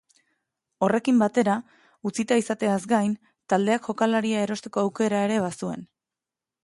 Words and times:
Horrekin 0.85 1.19
batera, 1.23 1.57
utzita 2.11 2.37
izateaz 2.43 2.79
gain, 2.93 3.13
taldeak 3.53 3.87
jokalaria 3.91 4.43
erosteko 4.47 4.83
aukera 4.87 5.21
ere 5.29 5.37
bazuen. 5.45 5.87